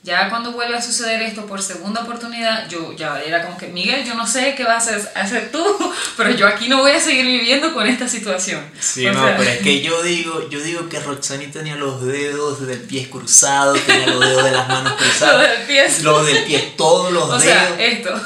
Ya 0.02 0.30
cuando 0.30 0.54
vuelve 0.54 0.78
a 0.78 0.82
suceder 0.82 1.22
esto 1.22 1.46
por 1.46 1.62
segunda 1.62 2.02
oportunidad, 2.04 2.70
yo 2.70 2.94
ya 2.94 3.22
era 3.22 3.44
como 3.46 3.58
que, 3.58 3.68
Miguel, 3.68 4.06
yo 4.06 4.16
no 4.16 4.26
sé 4.26 4.56
qué 4.56 4.64
vas 4.64 4.88
a 4.88 4.96
hacer, 4.96 5.12
hacer 5.14 5.52
tú, 5.52 5.62
pero 6.18 6.30
yo 6.32 6.48
aquí 6.48 6.70
no 6.70 6.80
voy 6.80 6.92
a 6.92 7.00
seguir 7.02 7.26
viviendo 7.26 7.74
con 7.74 7.86
esta 7.86 8.08
situación. 8.08 8.64
Sí, 8.80 9.06
O 9.08 9.14
no, 9.14 9.22
sea, 9.26 9.36
pero 9.38 9.50
es 9.50 9.60
que 9.60 9.82
yo 9.84 10.02
digo, 10.02 10.50
yo 10.50 10.62
digo 10.62 10.88
que 10.88 11.02
Roxani 11.02 11.48
tenía 11.48 11.76
los 11.76 12.02
dedos 12.06 12.66
del 12.66 12.80
pie 12.80 13.10
cruzados, 13.10 13.78
tenía 13.86 14.08
los 14.08 14.22
dedos 14.22 14.44
de 14.46 14.52
las 14.52 14.68
manos 14.70 14.92
Lo 14.98 14.98
cruzados, 14.98 15.42
del 15.42 15.62
pie. 15.68 15.86
los 16.02 16.26
del 16.26 16.44
pie, 16.46 16.74
todos 16.78 17.12
los 17.12 17.24
O 17.26 17.38
dedos, 17.38 17.44
sea, 17.44 17.76
esto. 17.86 18.22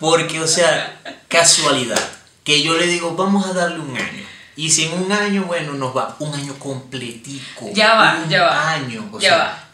porque, 0.00 0.40
o 0.40 0.46
sea, 0.48 1.00
casualidad, 1.28 2.00
que 2.42 2.62
yo 2.62 2.74
le 2.76 2.86
digo, 2.88 3.14
vamos 3.14 3.46
a 3.46 3.52
darle 3.52 3.78
un 3.78 3.96
año, 3.96 4.24
y 4.56 4.70
si 4.70 4.86
en 4.86 4.94
un 5.04 5.12
año, 5.12 5.44
bueno, 5.44 5.72
nos 5.74 5.96
va 5.96 6.16
un 6.18 6.34
año 6.34 6.54
completico, 6.58 7.70
Ya 7.72 7.94
va, 7.94 8.18
un 8.24 8.28
ya 8.28 8.42
va. 8.42 8.70
año, 8.72 9.08
o 9.12 9.20
ya 9.20 9.28
sea, 9.28 9.38
va. 9.38 9.64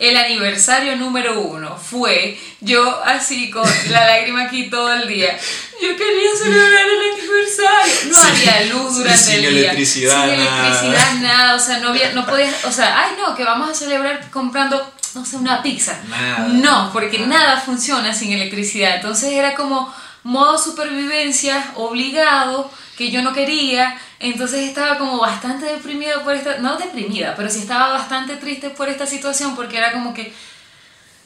El 0.00 0.16
aniversario 0.16 0.96
número 0.96 1.38
uno 1.40 1.76
fue 1.76 2.40
yo 2.60 3.02
así 3.04 3.50
con 3.50 3.68
la 3.90 4.06
lágrima 4.06 4.44
aquí 4.44 4.70
todo 4.70 4.90
el 4.92 5.06
día. 5.06 5.38
Yo 5.80 5.88
quería 5.96 6.30
celebrar 6.42 6.82
el 6.88 7.12
aniversario. 7.20 7.94
No 8.10 8.14
Sí, 8.18 8.48
había 8.48 8.72
luz 8.72 8.94
durante 8.96 9.18
sin 9.18 9.34
el 9.34 9.40
día. 9.42 9.50
electricidad, 9.60 10.26
Sin 10.26 10.36
nada. 10.44 10.66
electricidad, 10.68 11.12
nada. 11.20 11.54
O 11.54 11.58
sea, 11.60 11.78
no 11.80 11.90
había, 11.90 12.12
no 12.12 12.24
podías, 12.26 12.64
o 12.64 12.72
sea, 12.72 12.98
ay 13.04 13.10
no, 13.18 13.34
que 13.34 13.44
vamos 13.44 13.68
a 13.70 13.74
celebrar 13.74 14.30
comprando, 14.30 14.90
no 15.14 15.24
sé, 15.26 15.36
una 15.36 15.62
pizza. 15.62 15.98
Nada. 16.08 16.46
No, 16.48 16.90
porque 16.94 17.18
Nada. 17.18 17.28
nada 17.46 17.60
funciona 17.60 18.14
sin 18.14 18.32
electricidad. 18.32 18.96
Entonces 18.96 19.32
era 19.32 19.54
como 19.54 19.94
modo 20.22 20.56
supervivencia 20.58 21.72
obligado 21.76 22.70
que 23.00 23.10
yo 23.10 23.22
no 23.22 23.32
quería. 23.32 23.98
Entonces 24.18 24.60
estaba 24.68 24.98
como 24.98 25.18
bastante 25.18 25.64
deprimida 25.64 26.22
por 26.22 26.34
esta, 26.34 26.58
no 26.58 26.76
deprimida, 26.76 27.34
pero 27.34 27.48
sí 27.48 27.60
estaba 27.60 27.88
bastante 27.94 28.36
triste 28.36 28.68
por 28.68 28.90
esta 28.90 29.06
situación 29.06 29.56
porque 29.56 29.78
era 29.78 29.90
como 29.92 30.12
que 30.12 30.20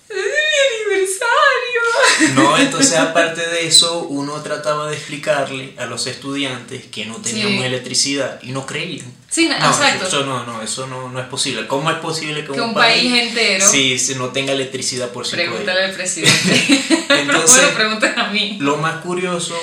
es 0.09 0.15
mi 0.17 0.93
aniversario. 0.95 2.35
No, 2.35 2.57
entonces 2.65 2.97
aparte 2.97 3.45
de 3.49 3.67
eso, 3.67 4.03
uno 4.05 4.41
trataba 4.43 4.89
de 4.89 4.95
explicarle 4.97 5.75
a 5.77 5.87
los 5.87 6.07
estudiantes 6.07 6.85
que 6.85 7.07
no 7.07 7.17
teníamos 7.17 7.59
Sí. 7.61 7.65
electricidad 7.65 8.39
y 8.43 8.53
no 8.53 8.65
creían. 8.67 9.13
Sí, 9.29 9.49
No, 9.49 9.57
exacto. 9.57 10.07
Eso 10.07 10.25
no, 10.25 10.45
no, 10.47 10.63
eso 10.63 10.87
no, 10.87 11.09
no 11.09 11.19
es 11.19 11.27
posible. 11.27 11.67
¿Cómo 11.67 11.91
es 11.91 11.97
posible 11.97 12.45
que, 12.45 12.53
Que 12.53 12.61
un 12.61 12.73
país 12.75 13.13
entero- 13.13 13.67
sí, 13.69 13.99
sí, 13.99 14.15
no 14.15 14.29
tenga 14.29 14.53
electricidad 14.53 15.09
por 15.11 15.25
días? 15.25 15.35
Pregúntale 15.35 15.87
al 15.87 15.93
presidente. 15.93 16.85
pero 17.09 17.21
Entonces- 17.23 17.57
bueno, 17.63 17.75
pregúntale 17.77 18.21
a 18.21 18.29
mí. 18.29 18.59
Lo 18.61 18.77
más 18.77 19.01
curioso 19.03 19.57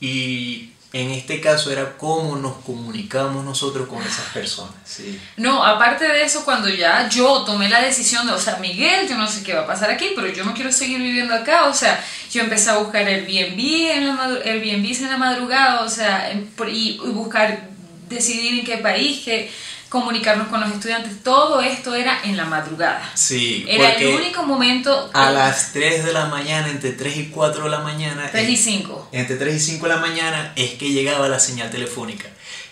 y 0.00 0.71
en 0.92 1.10
este 1.10 1.40
caso 1.40 1.70
era 1.70 1.96
cómo 1.96 2.36
nos 2.36 2.56
comunicamos 2.64 3.44
nosotros 3.44 3.88
con 3.88 4.02
esas 4.02 4.26
personas. 4.34 4.74
Sí. 4.84 5.18
No, 5.38 5.64
aparte 5.64 6.06
de 6.06 6.22
eso, 6.22 6.44
cuando 6.44 6.68
ya 6.68 7.08
yo 7.08 7.42
tomé 7.44 7.68
la 7.70 7.80
decisión 7.80 8.26
de, 8.26 8.34
o 8.34 8.38
sea, 8.38 8.56
Miguel, 8.58 9.08
yo 9.08 9.16
no 9.16 9.26
sé 9.26 9.42
qué 9.42 9.54
va 9.54 9.62
a 9.62 9.66
pasar 9.66 9.90
aquí, 9.90 10.10
pero 10.14 10.28
yo 10.28 10.44
no 10.44 10.52
quiero 10.52 10.70
seguir 10.70 10.98
viviendo 10.98 11.34
acá, 11.34 11.64
o 11.68 11.74
sea, 11.74 12.04
yo 12.30 12.42
empecé 12.42 12.70
a 12.70 12.76
buscar 12.78 13.06
Airbnb 13.06 13.58
en 13.90 14.06
la, 14.08 14.14
madru- 14.14 14.42
Airbnbs 14.44 15.00
en 15.00 15.10
la 15.10 15.16
madrugada, 15.16 15.80
o 15.82 15.88
sea, 15.88 16.30
y 16.70 16.98
buscar, 16.98 17.68
decidir 18.10 18.58
en 18.60 18.66
qué 18.66 18.76
país, 18.78 19.22
que 19.24 19.50
comunicarnos 19.92 20.48
con 20.48 20.58
los 20.58 20.72
estudiantes, 20.72 21.22
todo 21.22 21.60
esto 21.60 21.94
era 21.94 22.22
en 22.24 22.38
la 22.38 22.46
madrugada. 22.46 23.12
Sí, 23.12 23.66
Era 23.68 23.90
el 23.90 24.14
único 24.14 24.42
momento... 24.42 25.10
a 25.12 25.30
las 25.30 25.74
3 25.74 26.06
de 26.06 26.14
la 26.14 26.28
mañana, 26.28 26.70
entre 26.70 26.92
3 26.92 27.16
y 27.18 27.26
4 27.26 27.64
de 27.64 27.68
la 27.70 27.80
mañana, 27.80 28.26
3 28.32 28.48
y 28.48 28.56
5. 28.56 29.10
entre 29.12 29.36
3 29.36 29.54
y 29.54 29.60
5 29.60 29.86
de 29.86 29.94
la 29.94 30.00
mañana 30.00 30.54
es 30.56 30.70
que 30.78 30.88
llegaba 30.88 31.28
la 31.28 31.38
señal 31.38 31.68
telefónica. 31.68 32.26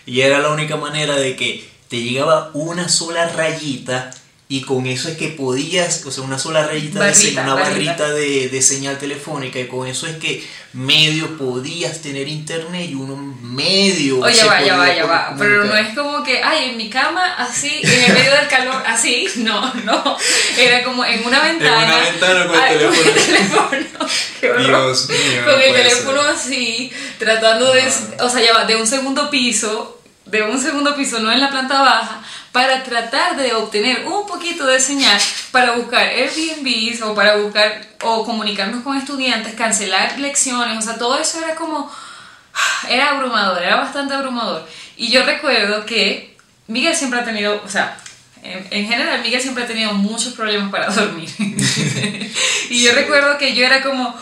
Y 0.07 0.21
era 0.21 0.39
la 0.39 0.49
única 0.49 0.77
manera 0.77 1.15
de 1.15 1.35
que 1.35 1.69
te 1.89 2.01
llegaba 2.01 2.49
una 2.55 2.89
sola 2.89 3.27
rayita 3.27 4.09
y 4.51 4.63
con 4.63 4.85
eso 4.85 5.07
es 5.07 5.15
que 5.15 5.29
podías, 5.29 6.05
o 6.05 6.11
sea, 6.11 6.25
una 6.25 6.37
sola 6.37 6.67
rayita, 6.67 6.99
de 6.99 7.05
Barrita, 7.05 7.21
señal, 7.21 7.45
una 7.45 7.53
barrita. 7.53 7.91
barrita 7.93 8.11
de, 8.11 8.49
de 8.49 8.61
señal 8.61 8.97
telefónica 8.97 9.59
y 9.59 9.67
con 9.67 9.87
eso 9.87 10.07
es 10.07 10.17
que 10.17 10.45
medio 10.73 11.37
podías 11.37 12.01
tener 12.01 12.27
internet 12.27 12.89
y 12.89 12.95
uno 12.95 13.15
medio... 13.15 14.19
Oye, 14.19 14.33
se 14.33 14.45
va, 14.45 14.61
ya 14.61 14.75
va, 14.75 14.87
podía 14.87 14.95
ya 14.97 15.05
va. 15.05 15.35
Pero 15.39 15.63
no 15.63 15.73
es 15.73 15.95
como 15.97 16.21
que, 16.21 16.43
ay, 16.43 16.71
en 16.71 16.75
mi 16.75 16.89
cama, 16.89 17.35
así, 17.37 17.79
en 17.81 18.03
el 18.03 18.13
medio 18.13 18.35
del 18.35 18.49
calor, 18.49 18.83
así. 18.85 19.25
No, 19.37 19.73
no. 19.85 20.17
Era 20.57 20.83
como 20.83 21.05
en 21.05 21.25
una 21.25 21.39
ventana. 21.43 21.85
una 21.85 22.09
ventana 22.11 22.47
con 22.47 22.55
el 22.55 22.61
ay, 22.61 22.77
teléfono. 22.77 22.99
Con 22.99 23.07
el 23.07 23.25
teléfono. 23.25 24.07
Qué. 24.41 24.47
Dios 24.47 25.09
mío, 25.09 25.41
no 25.45 25.51
Con 25.51 25.61
el 25.61 25.69
puede 25.69 25.83
teléfono 25.83 26.23
ser. 26.23 26.31
así, 26.31 26.91
tratando 27.17 27.71
de. 27.71 27.87
O 28.19 28.29
sea, 28.29 28.41
ya 28.41 28.53
va, 28.53 28.65
de 28.65 28.75
un 28.75 28.85
segundo 28.85 29.29
piso, 29.29 30.01
de 30.25 30.43
un 30.43 30.61
segundo 30.61 30.93
piso, 30.93 31.19
no 31.19 31.31
en 31.31 31.39
la 31.39 31.49
planta 31.49 31.81
baja, 31.81 32.21
para 32.51 32.83
tratar 32.83 33.37
de 33.37 33.53
obtener 33.53 34.05
un 34.05 34.27
poquito 34.27 34.65
de 34.65 34.79
señal 34.79 35.19
para 35.51 35.71
buscar 35.73 36.03
Airbnbs 36.03 37.01
o 37.03 37.15
para 37.15 37.37
buscar 37.37 37.87
o 38.03 38.25
comunicarnos 38.25 38.83
con 38.83 38.97
estudiantes, 38.97 39.55
cancelar 39.55 40.19
lecciones, 40.19 40.77
o 40.77 40.81
sea, 40.81 40.97
todo 40.97 41.17
eso 41.17 41.39
era 41.43 41.55
como 41.55 41.89
era 42.89 43.11
abrumador, 43.11 43.61
era 43.61 43.77
bastante 43.77 44.13
abrumador. 44.13 44.67
Y 44.97 45.09
yo 45.09 45.23
recuerdo 45.25 45.85
que 45.85 46.35
Miguel 46.67 46.95
siempre 46.95 47.19
ha 47.19 47.23
tenido, 47.25 47.61
o 47.65 47.69
sea, 47.69 47.97
en, 48.43 48.67
en 48.71 48.87
general 48.87 49.21
Miguel 49.21 49.41
siempre 49.41 49.63
ha 49.63 49.67
tenido 49.67 49.93
muchos 49.93 50.33
problemas 50.33 50.69
para 50.71 50.87
dormir. 50.93 51.29
y 52.69 52.83
yo 52.83 52.89
Sí. 52.91 52.95
recuerdo 52.95 53.37
que 53.37 53.53
yo 53.55 53.65
era 53.65 53.81
como 53.81 54.13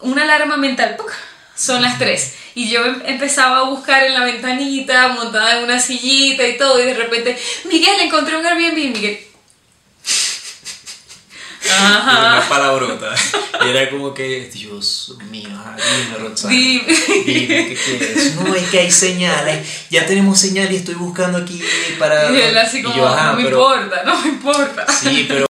una 0.00 0.22
alarma 0.24 0.56
mental, 0.56 0.96
¡puc! 0.96 1.10
Son 1.58 1.82
las 1.82 1.98
3. 1.98 2.34
Y 2.54 2.70
yo 2.70 2.84
em- 2.84 3.02
empezaba 3.04 3.58
a 3.58 3.62
buscar 3.70 4.02
en 4.04 4.14
la 4.14 4.24
ventanita, 4.24 5.08
montada 5.08 5.58
en 5.58 5.64
una 5.64 5.78
sillita 5.80 6.46
y 6.46 6.56
todo, 6.56 6.80
y 6.82 6.86
de 6.86 6.94
repente, 6.94 7.36
Miguel, 7.70 8.00
encontré 8.00 8.36
un 8.36 8.46
Airbnb, 8.46 8.92
Miguel. 8.94 9.18
Y 11.64 11.68
Ajá. 11.70 12.36
una 12.38 12.48
palabrota. 12.48 13.14
Y 13.66 13.68
era 13.70 13.90
como 13.90 14.14
que, 14.14 14.48
Dios 14.52 15.16
mío, 15.28 15.48
dime, 15.50 16.18
Roxana. 16.18 16.52
Dime. 16.54 16.84
Dime, 17.26 17.46
¿qué 17.68 17.78
quieres? 17.84 18.34
No, 18.36 18.54
es 18.54 18.68
que 18.68 18.78
hay 18.78 18.90
señales. 18.92 19.66
Ya 19.90 20.06
tenemos 20.06 20.38
señal 20.38 20.70
y 20.72 20.76
estoy 20.76 20.94
buscando 20.94 21.38
aquí 21.38 21.60
para. 21.98 22.30
Y 22.30 22.40
él 22.40 22.56
así 22.56 22.78
Y 22.78 22.82
como, 22.84 22.96
yo, 22.96 23.08
no 23.08 23.32
me 23.34 23.42
pero- 23.44 23.58
importa, 23.76 24.02
no 24.04 24.20
me 24.20 24.28
importa. 24.28 24.86
Sí, 24.92 25.26
pero 25.28 25.46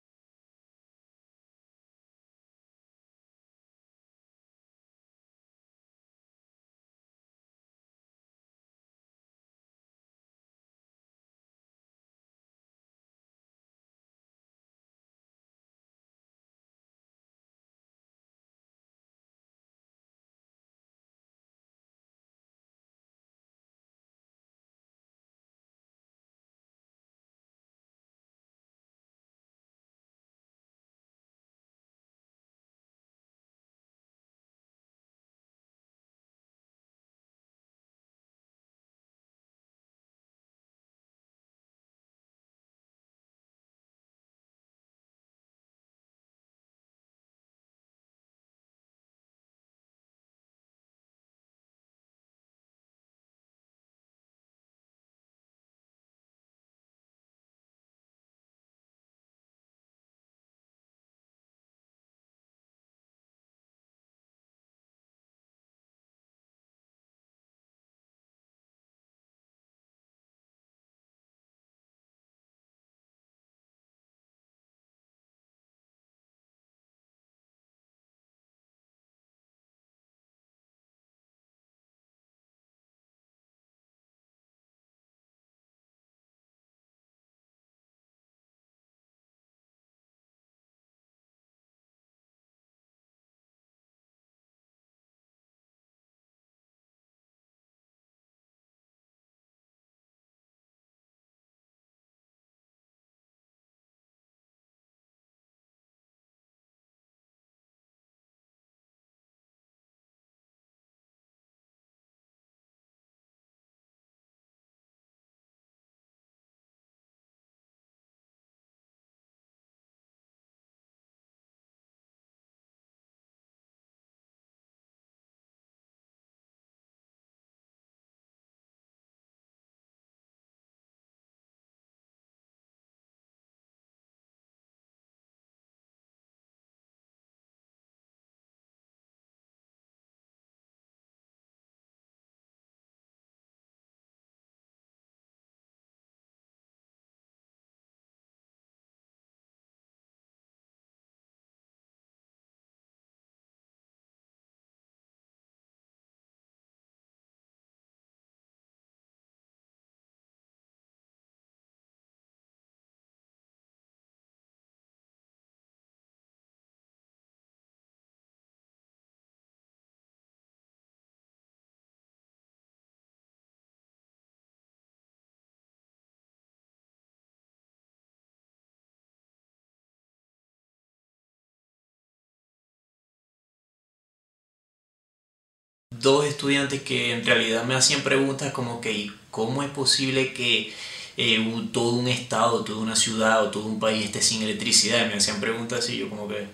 dos 186.06 186.24
estudiantes 186.24 186.82
que 186.82 187.12
en 187.12 187.26
realidad 187.26 187.64
me 187.64 187.74
hacían 187.74 188.02
preguntas 188.02 188.52
como 188.52 188.80
que 188.80 189.10
¿cómo 189.32 189.64
es 189.64 189.70
posible 189.70 190.32
que 190.32 190.72
eh, 191.16 191.68
todo 191.72 191.94
un 191.94 192.06
estado, 192.06 192.62
toda 192.62 192.78
una 192.78 192.94
ciudad 192.94 193.42
o 193.42 193.50
todo 193.50 193.64
un 193.66 193.80
país 193.80 194.04
esté 194.04 194.22
sin 194.22 194.40
electricidad? 194.42 195.04
Y 195.04 195.08
me 195.08 195.16
hacían 195.16 195.40
preguntas 195.40 195.80
así, 195.80 195.98
yo 195.98 196.08
como 196.08 196.28
que, 196.28 196.46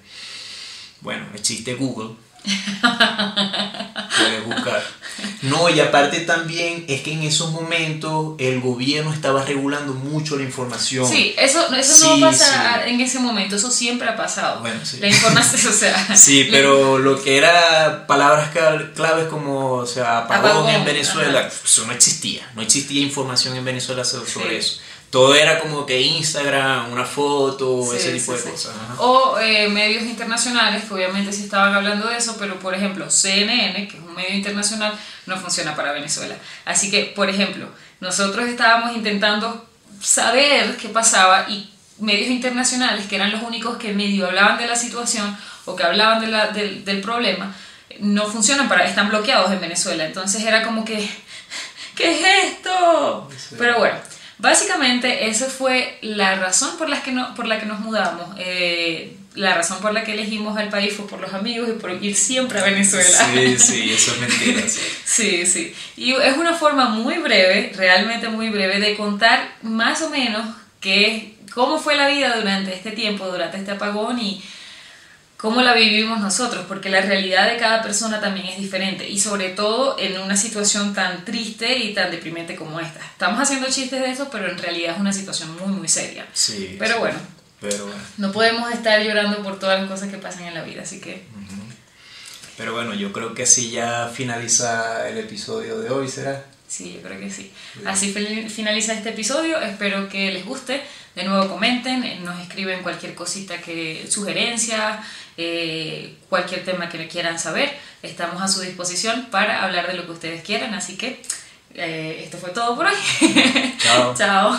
bueno, 1.02 1.26
existe 1.34 1.74
Google. 1.74 2.16
Puedes 4.16 4.46
buscar. 4.46 4.82
No, 5.42 5.68
y 5.68 5.80
aparte 5.80 6.20
también 6.20 6.84
es 6.88 7.02
que 7.02 7.12
en 7.12 7.22
esos 7.22 7.50
momentos 7.52 8.34
el 8.38 8.60
gobierno 8.60 9.12
estaba 9.12 9.44
regulando 9.44 9.94
mucho 9.94 10.36
la 10.36 10.44
información. 10.44 11.08
Sí, 11.08 11.34
eso, 11.38 11.72
eso 11.74 12.16
no 12.16 12.20
pasa 12.26 12.86
en 12.86 13.00
ese 13.00 13.18
momento, 13.18 13.56
eso 13.56 13.70
siempre 13.70 14.08
ha 14.08 14.16
pasado. 14.16 14.60
Bueno, 14.60 14.80
sí. 14.84 14.98
La 15.00 15.08
información, 15.08 15.60
o 15.72 15.76
sea. 15.76 16.16
Sí, 16.16 16.48
pero 16.50 16.98
lo 16.98 17.22
que 17.22 17.36
era 17.36 18.06
palabras 18.06 18.50
claves 18.94 19.26
como, 19.28 19.72
o 19.74 19.86
sea, 19.86 20.18
apagón, 20.18 20.68
en 20.68 20.84
Venezuela, 20.84 21.48
eso 21.48 21.86
no 21.86 21.92
existía. 21.92 22.48
No 22.54 22.62
existía 22.62 23.02
información 23.02 23.56
en 23.56 23.64
Venezuela 23.64 24.04
sobre 24.04 24.58
eso 24.58 24.80
todo 25.12 25.34
era 25.34 25.60
como 25.60 25.84
que 25.84 26.00
Instagram, 26.00 26.90
una 26.90 27.04
foto, 27.04 27.94
ese 27.94 28.12
tipo 28.12 28.32
de 28.32 28.42
cosas. 28.50 28.72
O 28.96 29.38
eh, 29.38 29.68
medios 29.68 30.04
internacionales, 30.04 30.84
que 30.84 30.94
obviamente 30.94 31.30
sí 31.34 31.44
estaban 31.44 31.74
hablando 31.74 32.08
de 32.08 32.16
eso, 32.16 32.34
pero 32.38 32.58
por 32.58 32.74
ejemplo, 32.74 33.10
CNN, 33.10 33.88
que 33.88 33.98
es 33.98 34.02
un 34.02 34.14
medio 34.14 34.34
internacional, 34.34 34.98
no 35.26 35.36
funciona 35.36 35.76
para 35.76 35.92
Venezuela. 35.92 36.34
Así 36.64 36.90
que, 36.90 37.12
por 37.14 37.28
ejemplo, 37.28 37.68
nosotros 38.00 38.48
estábamos 38.48 38.96
intentando 38.96 39.68
saber 40.00 40.78
qué 40.78 40.88
pasaba 40.88 41.44
y 41.46 41.70
medios 41.98 42.30
internacionales, 42.30 43.06
que 43.06 43.16
eran 43.16 43.32
los 43.32 43.42
únicos 43.42 43.76
que 43.76 43.92
medio 43.92 44.28
hablaban 44.28 44.56
de 44.56 44.66
la 44.66 44.76
situación 44.76 45.36
o 45.66 45.76
que 45.76 45.84
hablaban 45.84 46.22
de 46.22 46.28
la, 46.28 46.48
del, 46.48 46.86
del 46.86 47.02
problema, 47.02 47.54
no 48.00 48.26
funcionan 48.28 48.66
para, 48.66 48.86
están 48.86 49.10
bloqueados 49.10 49.52
en 49.52 49.60
Venezuela. 49.60 50.06
Entonces 50.06 50.42
era 50.42 50.62
como 50.62 50.86
que, 50.86 51.06
¿qué 51.96 52.12
es 52.12 52.54
esto? 52.54 53.28
Pero 53.58 53.78
bueno, 53.78 53.98
Básicamente, 54.38 55.28
esa 55.28 55.46
fue 55.46 55.98
la 56.02 56.34
razón 56.36 56.76
por 56.76 56.88
la 56.88 57.02
que, 57.02 57.12
no, 57.12 57.34
por 57.34 57.46
la 57.46 57.60
que 57.60 57.66
nos 57.66 57.80
mudamos. 57.80 58.34
Eh, 58.38 59.16
la 59.34 59.54
razón 59.54 59.78
por 59.80 59.94
la 59.94 60.04
que 60.04 60.12
elegimos 60.12 60.58
el 60.60 60.68
país 60.68 60.94
fue 60.94 61.06
por 61.06 61.20
los 61.20 61.32
amigos 61.32 61.68
y 61.68 61.72
por 61.72 61.90
ir 62.02 62.14
siempre 62.14 62.58
a 62.58 62.64
Venezuela. 62.64 63.08
Sí, 63.08 63.58
sí, 63.58 63.92
eso 63.92 64.12
es 64.12 64.20
mentira. 64.20 64.62
sí, 65.04 65.46
sí. 65.46 65.74
Y 65.96 66.12
es 66.12 66.36
una 66.36 66.54
forma 66.54 66.88
muy 66.88 67.18
breve, 67.18 67.72
realmente 67.74 68.28
muy 68.28 68.50
breve, 68.50 68.78
de 68.80 68.96
contar 68.96 69.56
más 69.62 70.02
o 70.02 70.10
menos 70.10 70.44
qué, 70.80 71.36
cómo 71.54 71.78
fue 71.78 71.96
la 71.96 72.08
vida 72.08 72.36
durante 72.36 72.74
este 72.74 72.90
tiempo, 72.90 73.26
durante 73.26 73.56
este 73.56 73.72
apagón 73.72 74.18
y 74.18 74.42
cómo 75.42 75.60
la 75.60 75.74
vivimos 75.74 76.20
nosotros, 76.20 76.64
porque 76.68 76.88
la 76.88 77.00
realidad 77.00 77.50
de 77.50 77.58
cada 77.58 77.82
persona 77.82 78.20
también 78.20 78.46
es 78.46 78.58
diferente 78.58 79.08
y 79.08 79.18
sobre 79.18 79.48
todo 79.48 79.98
en 79.98 80.16
una 80.20 80.36
situación 80.36 80.94
tan 80.94 81.24
triste 81.24 81.78
y 81.78 81.92
tan 81.92 82.12
deprimente 82.12 82.54
como 82.54 82.78
esta. 82.78 83.00
Estamos 83.00 83.40
haciendo 83.40 83.66
chistes 83.66 84.00
de 84.00 84.12
eso, 84.12 84.28
pero 84.30 84.48
en 84.48 84.56
realidad 84.56 84.94
es 84.94 85.00
una 85.00 85.12
situación 85.12 85.50
muy, 85.58 85.74
muy 85.74 85.88
seria. 85.88 86.28
Sí. 86.32 86.76
Pero 86.78 87.00
bueno. 87.00 87.18
Pero 87.60 87.86
bueno. 87.86 88.00
No 88.18 88.30
podemos 88.30 88.72
estar 88.72 89.02
llorando 89.02 89.42
por 89.42 89.58
todas 89.58 89.80
las 89.80 89.90
cosas 89.90 90.10
que 90.10 90.18
pasan 90.18 90.44
en 90.44 90.54
la 90.54 90.62
vida, 90.62 90.82
así 90.82 91.00
que... 91.00 91.24
Pero 92.56 92.72
bueno, 92.72 92.94
yo 92.94 93.12
creo 93.12 93.34
que 93.34 93.42
así 93.42 93.72
ya 93.72 94.08
finaliza 94.14 95.08
el 95.08 95.18
episodio 95.18 95.80
de 95.80 95.90
hoy, 95.90 96.08
¿será? 96.08 96.44
Sí, 96.72 96.94
yo 96.94 97.02
creo 97.06 97.20
que 97.20 97.30
sí. 97.30 97.52
Así 97.84 98.14
finaliza 98.48 98.94
este 98.94 99.10
episodio. 99.10 99.60
Espero 99.60 100.08
que 100.08 100.32
les 100.32 100.46
guste. 100.46 100.82
De 101.14 101.22
nuevo 101.24 101.46
comenten, 101.46 102.02
eh, 102.02 102.18
nos 102.24 102.40
escriben 102.40 102.82
cualquier 102.82 103.14
cosita 103.14 103.58
que 103.58 104.06
sugerencia, 104.08 104.98
eh, 105.36 106.14
cualquier 106.30 106.64
tema 106.64 106.88
que 106.88 107.06
quieran 107.08 107.38
saber. 107.38 107.78
Estamos 108.02 108.40
a 108.40 108.48
su 108.48 108.62
disposición 108.62 109.26
para 109.30 109.62
hablar 109.64 109.86
de 109.86 109.92
lo 109.92 110.06
que 110.06 110.12
ustedes 110.12 110.42
quieran. 110.42 110.72
Así 110.72 110.96
que 110.96 111.20
eh, 111.74 112.22
esto 112.24 112.38
fue 112.38 112.48
todo 112.52 112.74
por 112.74 112.86
hoy. 112.86 112.94
Chao. 113.76 114.14
Chao. 114.16 114.58